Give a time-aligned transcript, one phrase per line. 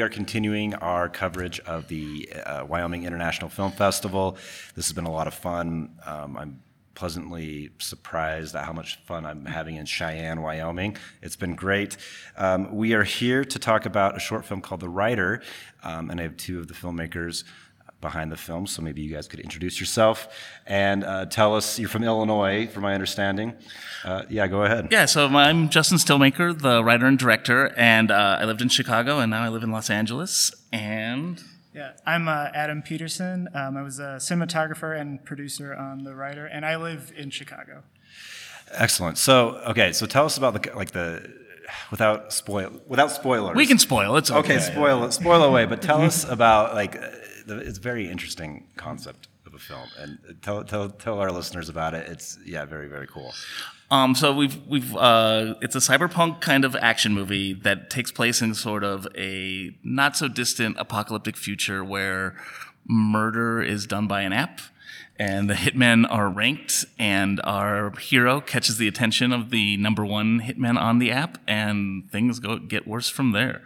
[0.00, 4.38] we are continuing our coverage of the uh, Wyoming International Film Festival.
[4.74, 5.90] This has been a lot of fun.
[6.06, 6.62] Um, I'm
[6.94, 10.96] pleasantly surprised at how much fun I'm having in Cheyenne, Wyoming.
[11.20, 11.98] It's been great.
[12.38, 15.42] Um, we are here to talk about a short film called The Rider,
[15.82, 17.44] um, and I have two of the filmmakers
[18.00, 20.28] behind the film, so maybe you guys could introduce yourself
[20.66, 21.78] and uh, tell us.
[21.78, 23.54] You're from Illinois, from my understanding.
[24.04, 24.88] Uh, yeah, go ahead.
[24.90, 29.18] Yeah, so I'm Justin Stillmaker, the writer and director, and uh, I lived in Chicago,
[29.18, 30.52] and now I live in Los Angeles.
[30.72, 31.42] And
[31.74, 33.48] Yeah, I'm uh, Adam Peterson.
[33.54, 37.82] Um, I was a cinematographer and producer on The Rider, and I live in Chicago.
[38.72, 39.18] Excellent.
[39.18, 41.28] So, okay, so tell us about the like the
[41.90, 43.56] without spoil without spoilers.
[43.56, 44.16] we can spoil.
[44.16, 44.56] It's okay.
[44.56, 48.66] Okay, spoil spoil away, but tell us about like uh, the, it's a very interesting
[48.76, 52.08] concept of a film, and tell tell tell our listeners about it.
[52.08, 53.32] It's yeah, very very cool.
[53.90, 58.40] Um, so we've we've uh, it's a cyberpunk kind of action movie that takes place
[58.40, 62.36] in sort of a not so distant apocalyptic future where
[62.86, 64.60] murder is done by an app
[65.18, 70.40] and the hitmen are ranked and our hero catches the attention of the number one
[70.40, 73.60] hitman on the app and things go get worse from there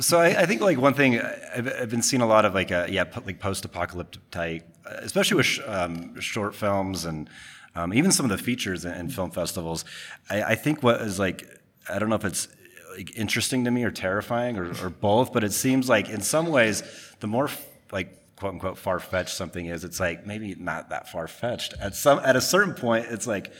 [0.00, 2.72] So I, I think like one thing I've, I've been seeing a lot of like
[2.72, 7.28] uh, yeah like post-apocalyptic type, uh, especially with sh- um, short films and
[7.74, 9.84] um, even some of the features in, in film festivals.
[10.30, 11.46] I, I think what is like
[11.88, 12.48] I don't know if it's
[12.96, 16.46] like interesting to me or terrifying or, or both, but it seems like in some
[16.46, 16.82] ways
[17.20, 17.50] the more
[17.92, 21.74] like quote unquote far fetched something is, it's like maybe not that far fetched.
[21.80, 23.52] At some at a certain point, it's like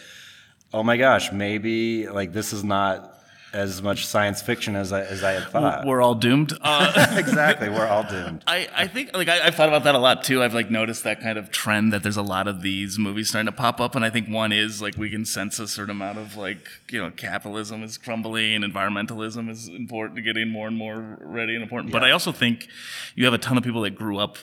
[0.73, 3.14] oh my gosh, maybe like this is not
[3.55, 5.87] as much science fiction as I, as I had thought.
[5.87, 8.43] we're all doomed uh, exactly, we're all doomed.
[8.47, 10.43] I, I think like I, I've thought about that a lot too.
[10.43, 13.47] I've like noticed that kind of trend that there's a lot of these movies starting
[13.47, 16.19] to pop up, and I think one is like we can sense a certain amount
[16.19, 21.55] of like you know capitalism is crumbling, environmentalism is important, getting more and more ready
[21.55, 21.93] and important.
[21.93, 22.69] But I also think
[23.15, 24.37] you have a ton of people that grew up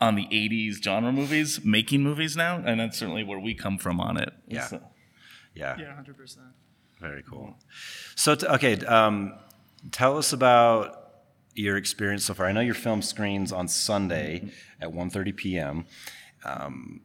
[0.00, 4.00] on the '80s genre movies making movies now, and that's certainly where we come from
[4.00, 4.32] on it.
[4.48, 4.66] Yeah.
[4.66, 4.80] So-
[5.54, 6.38] Yeah, Yeah, 100%.
[7.00, 7.54] Very cool.
[8.16, 9.34] So, t- okay, um,
[9.90, 11.00] tell us about
[11.54, 12.46] your experience so far.
[12.46, 14.50] I know your film screens on Sunday
[14.80, 15.86] at 1.30 p.m.
[16.44, 17.02] Um,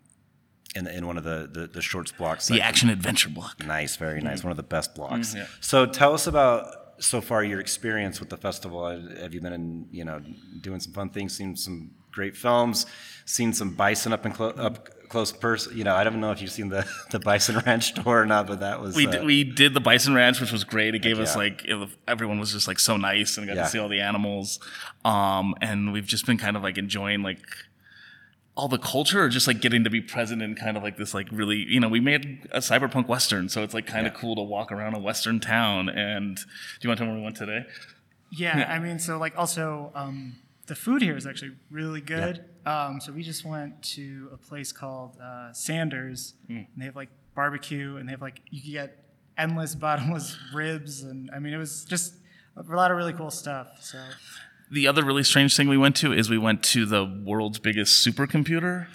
[0.75, 2.47] in, in one of the, the, the shorts blocks.
[2.47, 3.66] the action adventure block.
[3.66, 4.44] Nice, very nice.
[4.44, 5.33] One of the best blocks.
[5.35, 5.45] yeah.
[5.61, 8.88] So tell us about so far your experience with the festival.
[8.88, 10.21] Have have you been in, you know,
[10.61, 12.85] doing some fun things, seen some great films,
[13.25, 15.77] seen some bison up and clo- up close person?
[15.77, 18.47] You know, I don't know if you've seen the, the Bison Ranch tour or not,
[18.47, 20.95] but that was We, uh, did, we did the Bison Ranch, which was great.
[20.95, 23.63] It gave us like it, everyone was just like so nice and got Yeah.
[23.63, 24.59] to see all the animals.
[25.03, 27.41] Um, and we've just been kind of like enjoying like
[28.55, 31.13] all the culture, or just like getting to be present in kind of like this
[31.13, 34.35] like really you know we made a cyberpunk western, so it's like kind of cool
[34.35, 35.87] to walk around a western town.
[35.87, 36.43] And do
[36.81, 37.65] you want to tell me where we went today?
[38.31, 40.35] Yeah, I mean, so like also um,
[40.67, 42.43] the food here is actually really good.
[42.65, 47.09] Um, so we just went to a place called uh, Sanders, and they have like
[47.35, 49.03] barbecue, and they have like you can get
[49.37, 52.15] endless bottomless ribs, and I mean it was just
[52.57, 53.67] a lot of really cool stuff.
[53.81, 53.97] So
[54.71, 58.05] The other really strange thing we went to is we went to the world's biggest
[58.05, 58.87] supercomputer.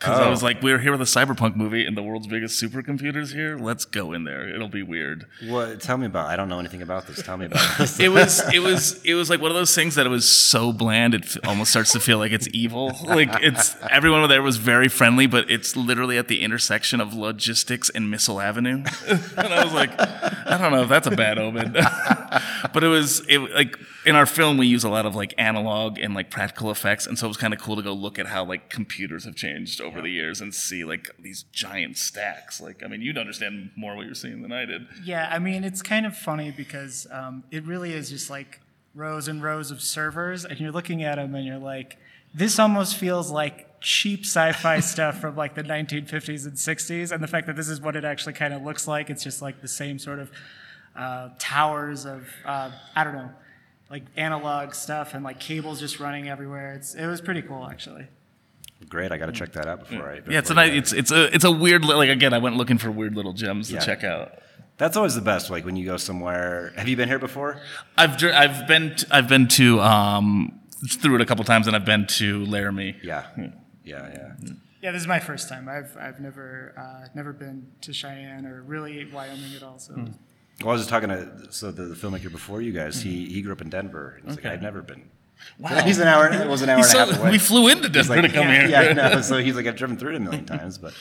[0.00, 0.30] Because I Oh.
[0.30, 3.58] was like, we're here with a cyberpunk movie, and the world's biggest supercomputer's here.
[3.58, 4.48] Let's go in there.
[4.48, 5.26] It'll be weird.
[5.46, 5.80] What?
[5.82, 6.28] Tell me about.
[6.28, 7.22] I don't know anything about this.
[7.22, 8.00] Tell me about this.
[8.00, 10.72] It was, it was, it was like one of those things that it was so
[10.72, 12.96] bland, it f- almost starts to feel like it's evil.
[13.10, 17.90] Like it's everyone there was very friendly, but it's literally at the intersection of logistics
[17.90, 18.84] and Missile Avenue.
[19.08, 21.74] and I was like, I don't know if that's a bad omen.
[22.72, 23.76] but it was it like
[24.06, 27.18] in our film we use a lot of like analog and like practical effects, and
[27.18, 29.80] so it was kind of cool to go look at how like computers have changed
[29.80, 32.60] over the years and see like these giant stacks.
[32.60, 34.86] Like I mean, you'd understand more what you're seeing than I did.
[35.04, 38.60] yeah, I mean it's kind of funny because um, it really is just like
[38.94, 41.96] rows and rows of servers, and you're looking at them and you're like,
[42.34, 47.28] this almost feels like cheap sci-fi stuff from like the 1950s and 60s, and the
[47.28, 49.68] fact that this is what it actually kind of looks like, it's just like the
[49.68, 50.30] same sort of
[51.00, 53.30] uh, towers of uh, I don't know,
[53.90, 56.74] like analog stuff and like cables just running everywhere.
[56.74, 58.06] It's it was pretty cool actually.
[58.88, 59.12] Great.
[59.12, 60.20] I got to check that out before I.
[60.30, 62.56] Yeah, it's a nice, it's it's a it's a weird li- like again I went
[62.56, 63.78] looking for weird little gems Yeah.
[63.80, 64.38] to check out.
[64.78, 65.50] That's always the best.
[65.50, 66.72] Like when you go somewhere.
[66.76, 67.60] Have you been here before?
[67.98, 70.58] I've dr- I've been t- I've been to um
[70.88, 72.96] through it a couple times and I've been to Laramie.
[73.02, 73.26] Yeah.
[73.36, 73.50] Yeah.
[73.84, 74.32] Yeah.
[74.82, 75.68] Yeah, this is my first time.
[75.68, 79.78] I've I've never uh, never been to Cheyenne or really Wyoming at all.
[79.78, 79.94] So
[80.60, 83.00] Well, I was just talking to so the, the filmmaker before you guys.
[83.02, 84.16] He he grew up in Denver.
[84.18, 84.48] And he's Okay.
[84.48, 85.10] like, I've never been.
[85.58, 85.82] Wow.
[85.82, 86.30] He's an hour.
[86.30, 87.30] It was an hour and a half away.
[87.30, 88.68] we flew into Denver like, to come yeah, here.
[88.68, 89.20] Yeah, know.
[89.22, 90.92] So he's like, I've driven through it a million times, but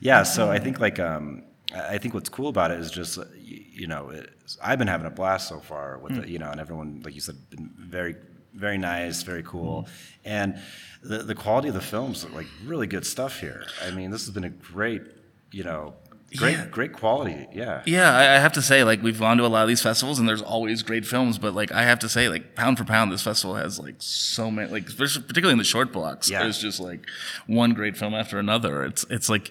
[0.00, 0.22] yeah.
[0.22, 1.44] So I think like um,
[1.74, 4.88] I think what's cool about it is just uh, you, you know it's, I've been
[4.88, 7.70] having a blast so far with it, you know, and everyone like you said, been
[7.76, 8.16] very
[8.54, 9.88] very nice, very cool,
[10.24, 10.58] and
[11.02, 13.64] the the quality of the films like really good stuff here.
[13.86, 15.02] I mean, this has been a great
[15.50, 15.94] you know
[16.36, 16.66] great Yeah.
[16.66, 17.46] great quality.
[17.52, 17.82] Yeah.
[17.86, 20.18] Yeah, I, I have to say, like we've gone to a lot of these festivals,
[20.18, 21.38] and there's always great films.
[21.38, 24.50] But like I have to say, like pound for pound, this festival has like so
[24.50, 26.30] many, like particularly in the short blocks.
[26.30, 26.42] Yeah.
[26.42, 27.06] There's just like
[27.46, 28.84] one great film after another.
[28.84, 29.50] It's it's like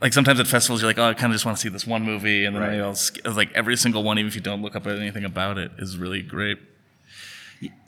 [0.00, 1.86] like sometimes at festivals you're like, oh, I kind of just want to see this
[1.86, 2.70] one movie, and then Right.
[2.72, 5.24] they all sk- like every single one, even if you don't look up at anything
[5.24, 6.58] about it, is really great.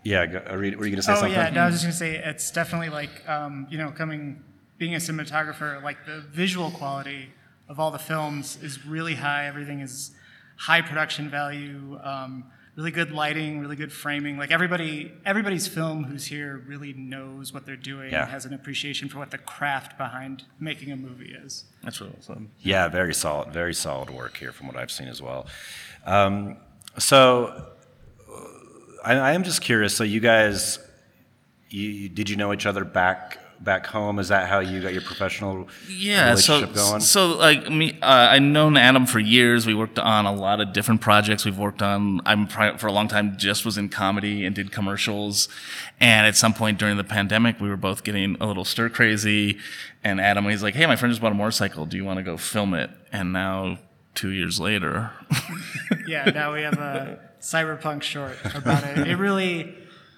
[0.05, 0.27] Yeah.
[0.27, 1.33] Go, are you, were you gonna say something?
[1.33, 1.35] Oh something?
[1.35, 4.43] yeah, no, I was just gonna say it's definitely like um, you know coming
[4.79, 7.29] being a cinematographer, like the visual quality
[7.73, 9.47] of all the films is really high.
[9.47, 10.11] Everything is
[10.59, 12.45] high production value, um,
[12.77, 14.37] really good lighting, really good framing.
[14.37, 18.23] Like everybody, everybody's film who's here really knows what they're doing, Yeah.
[18.25, 21.65] and has an appreciation for what the craft behind making a movie is.
[21.83, 22.51] That's really awesome.
[22.61, 25.47] Yeah, very solid, very solid work here from what I've seen as well.
[26.05, 26.59] Um,
[26.99, 27.71] so
[28.31, 28.35] uh,
[29.03, 29.97] I, I am just curious.
[29.97, 30.79] So you guys,
[31.71, 34.19] you, you- did you know each other back back home?
[34.19, 37.01] Is that how you got your professional yeah so relationship going?
[37.01, 40.73] so like me uh, i've known adam for years we worked on a lot of
[40.73, 44.57] different projects we've worked on i'm for a long time just was in comedy and
[44.57, 45.49] did commercials
[46.01, 49.59] and at some point during the pandemic we were both getting a little stir crazy
[50.03, 52.23] and adam he's like hey my friend just bought a motorcycle do you want to
[52.23, 53.79] go film it and now
[54.15, 55.11] two years later
[56.07, 59.09] yeah, now we have a cyberpunk short about it.
[59.09, 59.75] It really,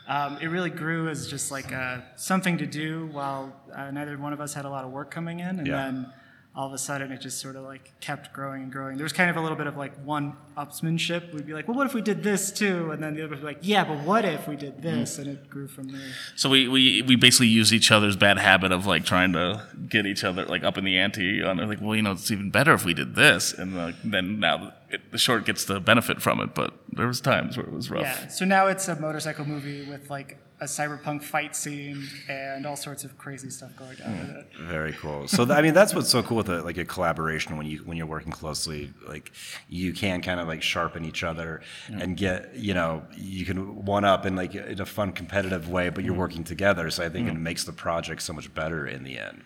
[0.09, 4.33] um, it really grew as just like uh, something to do while uh, neither one
[4.33, 5.77] of us had a lot of work coming in, and Yeah.
[5.85, 6.13] then
[6.57, 8.97] all of a sudden it just sort of like kept growing and growing.
[8.97, 11.33] There was kind of a little bit of like one upsmanship.
[11.35, 12.93] We'd be like, well, what if we did this too?
[12.93, 15.19] And then the other would be like, yeah, but what if we did this?
[15.19, 16.13] And it grew from there.
[16.37, 20.07] So we, we, we basically use each other's bad habit of like trying to get
[20.07, 22.51] each other like up in the ante on they're like, well, you know, it's even
[22.51, 23.53] better if we did this.
[23.53, 27.21] And like, then now it, the short gets the benefit from it, but there was
[27.21, 28.03] times where it was rough.
[28.03, 28.29] Yeah.
[28.29, 33.05] So now it's a motorcycle movie with like a cyberpunk fight scene and all sorts
[33.05, 34.53] of crazy stuff going on with it.
[34.53, 34.69] Mm.
[34.69, 35.27] Very cool.
[35.27, 37.79] So th- I mean, that's what's so cool with a, like a collaboration when you
[37.79, 38.93] when you're working closely.
[39.07, 39.33] Like
[39.69, 44.05] you can kind of like sharpen each other and get you know you can one
[44.05, 46.21] up in like in a fun competitive way, but you're mm-hmm.
[46.21, 46.91] working together.
[46.91, 47.37] So I think mm-hmm.
[47.37, 49.43] it makes the project so much better in the end.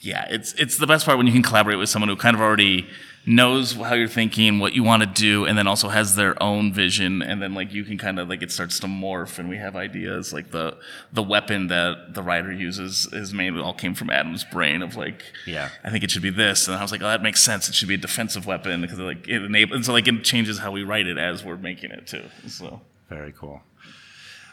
[0.00, 2.40] Yeah, it's it's the best part when you can collaborate with someone who kind of
[2.40, 2.88] already
[3.26, 6.72] knows how you're thinking, what you want to do, and then also has their own
[6.72, 9.58] vision, and then like you can kind of like it starts to morph, and we
[9.58, 10.32] have ideas.
[10.32, 10.78] Like the
[11.12, 15.22] the weapon that the Rider uses is mainly all came from Adam's brain of like,
[15.46, 15.68] Yeah.
[15.84, 17.68] I think it should be this, and I was like, oh, that makes sense.
[17.68, 20.58] It should be a defensive weapon because like it enables, and so like it changes
[20.58, 22.24] how we write it as we're making it too.
[22.48, 22.80] So.
[23.10, 23.60] Very cool.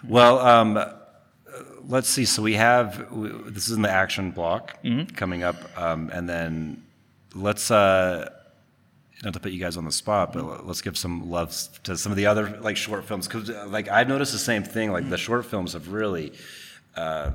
[0.04, 0.84] Well, um,
[1.88, 2.26] let's see.
[2.26, 3.08] So we have
[3.54, 4.78] this is in the action block
[5.16, 6.84] coming up, um, and then
[7.36, 8.30] let's uh,
[9.24, 11.52] not to put you guys on the spot, but let's give some love
[11.84, 14.92] to some of the other like short films because like I've noticed the same thing.
[14.92, 16.34] Like the short films have really
[16.96, 17.32] uh,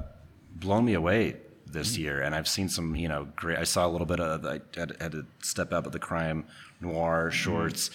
[0.54, 1.36] blown me away
[1.66, 3.58] this year, and I've seen some you know great.
[3.58, 6.44] I saw a little bit of I had, had to step up at the crime
[6.80, 7.90] noir shorts.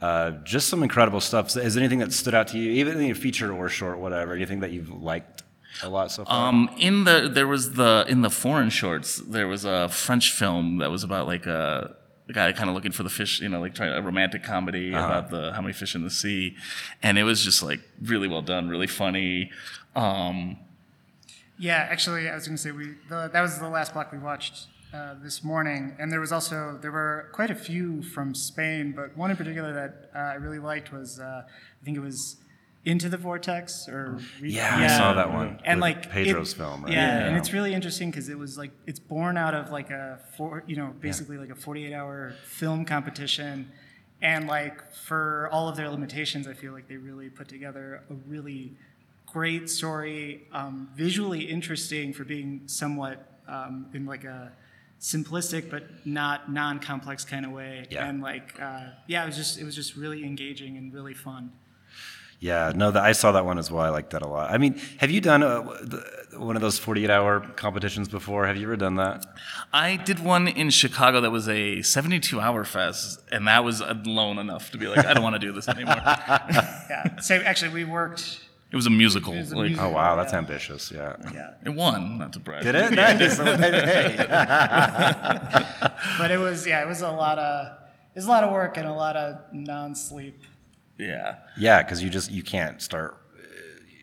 [0.00, 1.56] Uh, just some incredible stuff.
[1.56, 4.34] Is there anything that stood out to you, even in a feature or short, whatever?
[4.34, 5.42] Anything that you've liked
[5.82, 6.48] a lot so far?
[6.48, 10.78] Um, in the there was the in the foreign shorts there was a French film
[10.78, 11.94] that was about like a,
[12.28, 14.90] a guy kind of looking for the fish, you know, like trying a romantic comedy
[14.90, 16.56] about the how many fish in the sea,
[17.02, 19.50] and it was just like really well done, really funny.
[19.96, 20.58] Um,
[21.58, 24.18] Yeah, actually, I was going to say we the, that was the last block we
[24.18, 28.92] watched uh, this morning, and there was also there were quite a few from Spain,
[28.94, 31.42] but one in particular that uh, I really liked was uh,
[31.80, 32.36] I think it was
[32.88, 35.60] Into the Vortex or yeah, I saw that one.
[35.64, 36.92] and like Pedro's it- film, right?
[36.92, 40.18] Yeah, and it's really interesting because it was like it's born out of like a
[40.36, 43.70] four, you know, basically like a 48 hour film competition,
[44.22, 48.14] and like for all of their limitations, I feel like they really put together a
[48.26, 48.72] really
[49.26, 53.16] great story, um, visually interesting for being somewhat
[53.46, 54.50] um, in like a
[55.00, 58.08] simplistic but not non-complex kind of way, Yeah.
[58.08, 61.52] and like uh, yeah, it was just it was just really engaging and really fun.
[62.40, 63.84] Yeah, no, the, I saw that one as well.
[63.84, 64.50] I liked that a lot.
[64.52, 68.46] I mean, have you done uh the, one of those 48 hour competitions before?
[68.46, 69.26] Have you ever done that?
[69.72, 74.38] I did one in Chicago that was a 72 hour fest, and that was alone
[74.38, 75.96] enough to be like, I don't want to do this anymore.
[76.90, 78.40] Yeah, so actually we worked.
[78.70, 79.34] It was a musical.
[79.34, 79.90] was a like, musical.
[79.90, 80.38] Oh, wow, that's Yeah.
[80.38, 80.90] ambitious.
[80.92, 81.16] Yeah.
[81.34, 81.50] Yeah.
[81.64, 82.62] It won, not to brag.
[82.62, 82.92] Did it?
[82.92, 83.36] Nice.
[83.38, 84.16] Hey.
[86.18, 87.66] but it was yeah, it was a lot of
[88.14, 90.42] it was a lot of work and a lot of non-sleep.
[90.98, 91.36] Yeah.
[91.58, 93.16] Yeah, because you just you can't start.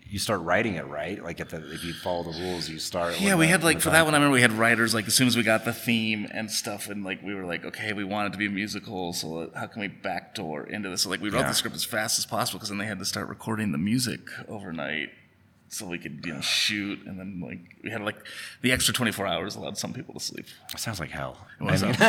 [0.08, 1.22] you start writing it right.
[1.22, 3.20] Like at the if you follow the rules, you start.
[3.20, 4.14] Yeah, we the- had like for that one.
[4.14, 6.88] I remember we had writers like as soon as we got the theme and stuff,
[6.90, 9.68] and like we were like, okay, we want it to be a musical, so how
[9.68, 11.02] can we backdoor into this?
[11.02, 11.48] So like we wrote Yeah.
[11.50, 14.22] the script as fast as possible because then they had to start recording the music
[14.48, 15.10] overnight,
[15.76, 18.16] so we could you know shoot, and then like we had like
[18.62, 20.46] the extra twenty four hours allowed some people to sleep.
[20.74, 21.38] It sounds like hell.
[21.60, 21.96] I mean,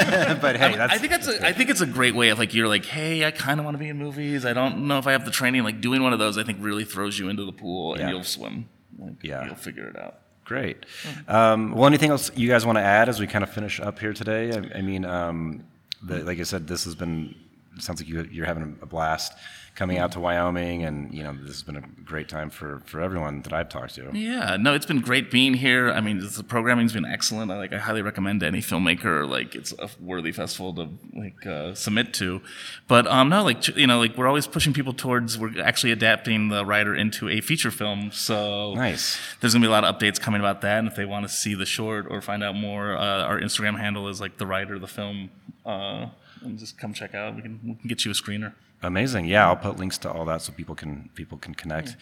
[0.41, 2.55] but hey, that's I think that's a, I think it's a great way of like
[2.55, 4.47] you're like, hey, I kind of want to be in movies.
[4.47, 5.65] I don't know if I have the training.
[5.65, 8.11] Like doing one of those, I think really throws you into the pool and Yeah.
[8.11, 8.69] you'll swim.
[8.99, 9.45] Like, Yeah.
[9.47, 10.19] you'll figure it out.
[10.45, 10.87] Great.
[11.27, 13.99] Um, well, anything else you guys want to add as we kind of finish up
[13.99, 14.53] here today?
[14.53, 15.65] I, I mean, um,
[16.03, 17.35] the, like I said, this has been.
[17.79, 19.33] Sounds like you, you're having a blast
[19.77, 23.01] coming out to Wyoming, and you know this has been a great time for for
[23.01, 24.11] everyone that I've talked to.
[24.13, 25.91] Yeah, no, it's been great being here.
[25.91, 27.51] I mean, the programming's been excellent.
[27.53, 29.29] I like, I highly recommend to any filmmaker.
[29.29, 32.41] Like, it's a worthy festival to like uh, submit to.
[32.89, 35.39] But um, no, like you know, like we're always pushing people towards.
[35.39, 38.11] We're actually adapting the Rider into a feature film.
[38.13, 39.19] So Nice.
[39.41, 40.79] There's gonna be a lot of updates coming about that.
[40.79, 43.79] And if they want to see the short or find out more, uh, our Instagram
[43.79, 45.31] handle is like the rider, the film.
[45.65, 46.07] Uh,
[46.47, 47.37] and just come check out.
[47.37, 48.55] We can we can get you a screener.
[48.83, 49.25] Amazing.
[49.27, 51.97] Yeah, I'll put links to all that so people can people can connect.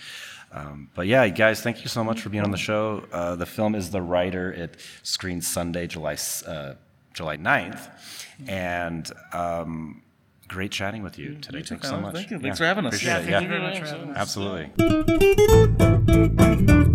[0.52, 3.04] Um, but yeah, guys, thank you so much for being on the show.
[3.12, 4.52] Uh, the film is The Rider.
[4.52, 6.74] It screens Sunday, July uh,
[7.12, 7.88] July 9th.
[8.48, 10.02] And um,
[10.48, 11.58] great chatting with you today.
[11.60, 12.14] too, Thanks so much.
[12.14, 12.36] Thank you.
[12.38, 12.94] Yeah, Thanks for having us.
[12.94, 13.30] appreciate Yeah, it.
[13.30, 14.16] thank you very much for having us.
[16.76, 16.93] Absolutely.